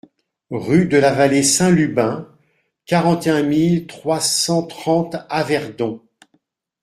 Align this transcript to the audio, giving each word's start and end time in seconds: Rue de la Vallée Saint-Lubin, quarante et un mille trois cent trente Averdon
Rue 0.49 0.87
de 0.87 0.97
la 0.97 1.13
Vallée 1.13 1.43
Saint-Lubin, 1.43 2.27
quarante 2.87 3.27
et 3.27 3.29
un 3.29 3.43
mille 3.43 3.85
trois 3.85 4.19
cent 4.19 4.63
trente 4.63 5.15
Averdon 5.29 6.01